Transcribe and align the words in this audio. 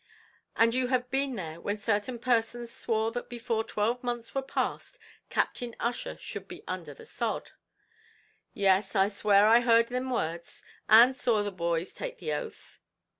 "And 0.55 0.73
you 0.73 0.87
have 0.87 1.11
been 1.11 1.35
there 1.35 1.61
when 1.61 1.77
certain 1.77 2.17
persons 2.17 2.71
swore 2.71 3.11
that 3.11 3.29
before 3.29 3.63
twelve 3.63 4.03
months 4.03 4.33
were 4.33 4.41
passed, 4.41 4.97
Captain 5.29 5.75
Ussher 5.79 6.17
should 6.17 6.47
be 6.47 6.63
under 6.67 6.95
the 6.95 7.05
sod?" 7.05 7.51
"Yes; 8.51 8.95
I 8.95 9.09
swear 9.09 9.45
I 9.45 9.59
heard 9.59 9.89
thim 9.89 10.09
words, 10.09 10.63
and 10.89 11.15
saw 11.15 11.43
the 11.43 11.51
boys 11.51 11.93
take 11.93 12.17
the 12.17 12.33
oath." 12.33 12.79